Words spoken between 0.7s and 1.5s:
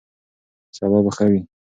سبا به ښه وي.